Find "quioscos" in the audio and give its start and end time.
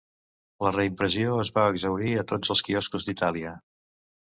2.71-3.11